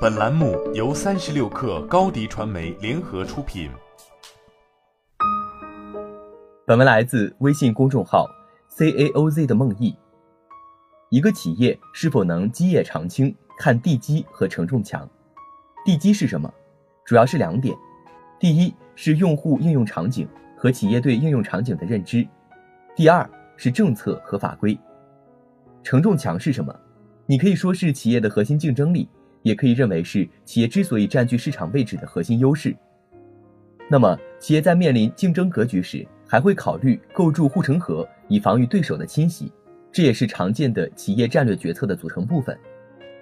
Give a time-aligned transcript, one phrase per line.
[0.00, 3.68] 本栏目由三十六氪高低传媒联合出品。
[6.64, 8.30] 本文来自微信公众号
[8.68, 9.92] C A O Z 的梦忆。
[11.08, 15.08] 一个企业是否能基业长青，看地基和承重墙。
[15.84, 16.48] 地基是什么？
[17.04, 17.76] 主要是两点：
[18.38, 22.24] 第一是用户应用场景和企业对应用场景的认知；
[22.94, 24.78] 第二是政策和法规。
[25.82, 26.72] 承重墙是什么？
[27.26, 29.08] 你可以说是企业的核心竞争力。
[29.48, 32.76] 也可以认为是企业之所以占据市场位置的核心优势。
[33.88, 39.50] 那么，企业在面临竞争格局时，还会考虑构筑护城河，以防御对手的侵袭，
[39.90, 42.54] 这也是常见的企业战略决策的组成部分。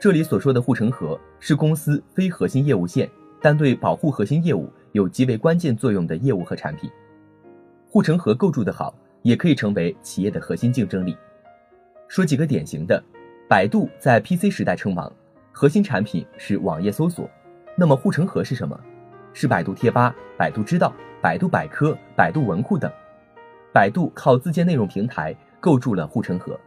[0.00, 3.08] 这里所说的护城河，是公司非核心业务线，
[3.40, 6.90] 但对保护核心业务有极为关键作用的业务和产品。
[7.88, 11.16] 护城河构筑的好，也可以成为企业的核心竞争力。
[12.08, 13.00] 说几个典型的，
[13.48, 15.12] 百度在 PC 时代称王。
[15.58, 17.26] 核心产品是网页搜索，
[17.78, 18.78] 那么护城河是什么？
[19.32, 22.92] 是百度贴吧、百度知道、百度百科、百度文库等。
[23.72, 26.60] 百度靠自建内容平台构筑了护城河。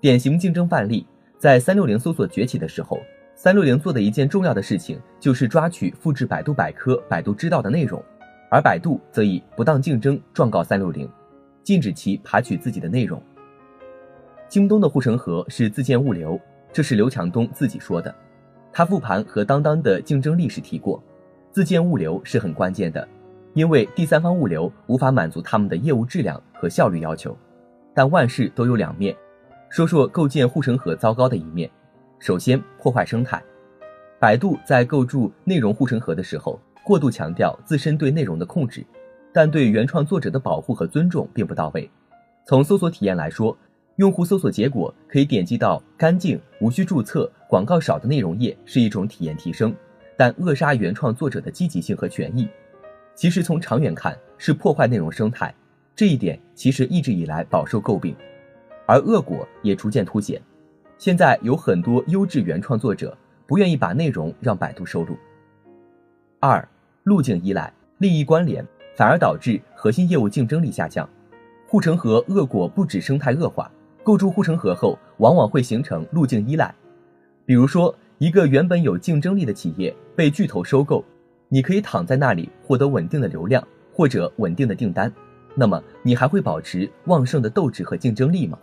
[0.00, 1.06] 典型竞争范例，
[1.38, 2.98] 在三六零搜索崛起的时候，
[3.36, 8.02] 三六零做的一件重要的事情就是抓取、复制百度百科、百度知道的内容，
[8.50, 11.08] 而百度则以不当竞争状告三六零，
[11.62, 13.22] 禁止其爬取自己的内容。
[14.48, 16.36] 京东的护城河是自建物流。
[16.72, 18.14] 这是刘强东自己说的，
[18.72, 21.02] 他复盘和当当的竞争力时提过，
[21.50, 23.06] 自建物流是很关键的，
[23.52, 27.36] 因为第三方物流无法满足他们的业务质量和效率要求。
[27.92, 29.14] 但万事都有两面，
[29.68, 31.70] 说说构建护城河糟糕的一面。
[32.18, 33.42] 首先，破坏生态。
[34.18, 38.82] 百度在构筑内容护城河的时候，过度强调自身对内容的控制，
[39.30, 41.90] 但对原创作者的保护和尊重并不到位。
[42.46, 43.54] 从搜索体验来说。
[43.96, 49.74] 用户搜索结果可以点击到干净、无需注册、广告少的内容页，是一种体验提升，
[50.16, 52.48] 但扼杀原创作者的积极性和权益。
[53.14, 55.54] 其实从长远看，是破坏内容生态。
[55.94, 58.16] 这一点其实一直以来饱受诟病，
[58.86, 60.40] 而恶果也逐渐凸显。
[60.96, 63.16] 现在有很多优质原创作者
[63.46, 65.14] 不愿意把内容让百度收录。
[66.40, 66.66] 二、
[67.04, 68.66] 路径依赖、利益关联，
[68.96, 71.06] 反而导致核心业务竞争力下降。
[71.68, 73.70] 护城河恶果不止生态恶化。
[74.02, 76.74] 构筑护城河后，往往会形成路径依赖。
[77.44, 81.04] 比如说，一个原本有竞争力的企业被巨头收购，
[81.48, 85.12] 你可以躺在那里获得稳定的流量或者稳定的订单，
[85.54, 88.58] 那么你还会保持旺盛的斗志和竞争力吗？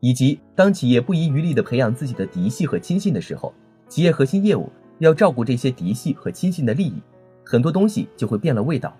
[0.00, 3.52] 以及当企业不遗余力地培养自己的嫡系和亲信的时候，
[3.88, 7.02] 企业核心业务要照顾这些嫡系和亲信的利益，
[7.44, 8.96] 很多东西就会变了味道。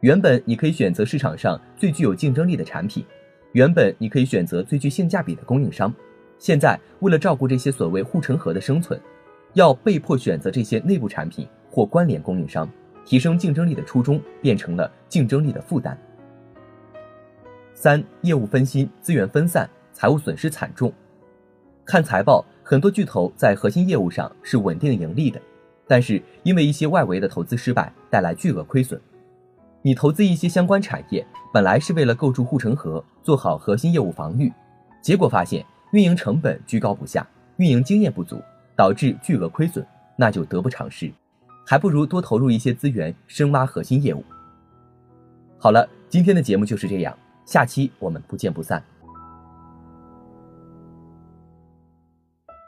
[0.00, 3.04] 原本你可以选择市场上最具有竞争力的产品。
[3.52, 5.92] 原本你可以选择最具性价比的供应商，
[6.38, 8.98] 现在为了照顾这些所谓护城河的生存，
[9.52, 12.68] 要被迫选择这些内部产品或关联供应商，
[13.04, 15.96] 提升竞争力的初衷变成了竞争力的负担。
[17.74, 20.92] 三、业务分心、资源分散、财务损失惨重。
[21.84, 25.38] 看财报，很多巨头在核心业务上是稳定盈利的，
[25.86, 28.98] 但是因为一些外围的投资失败，带来巨额亏损。
[29.84, 34.52] 你投资一些相关产业，本来是为了构筑护城河，做好核心业务防御，
[35.00, 37.26] 结果发现运营成本居高不下，
[37.56, 38.40] 运营经验不足，
[38.76, 39.84] 导致巨额亏损，
[40.14, 41.12] 那就得不偿失，
[41.66, 44.24] 还不如多投入一些资源深挖核心业务。
[45.58, 48.80] 好了，今天的节目就是这样，下期我们不见不散。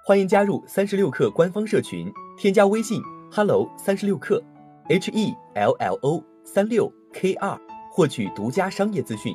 [0.05, 3.01] 欢迎加入三十六氪官方社群，添加微信
[3.31, 4.43] hello 三十六氪
[4.89, 6.93] ，h e l l o 三六。
[7.15, 7.57] K 二
[7.93, 9.33] 获取独家商业资讯，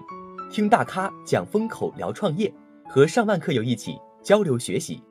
[0.52, 2.54] 听大咖讲风口，聊创业，
[2.90, 5.02] 和上万客友一起交流学习。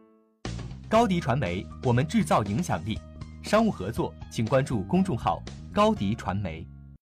[0.86, 2.98] 高迪传媒，我们制造影响力。
[3.42, 5.42] 商务合作，请关注公众号
[5.72, 6.66] 高迪传媒。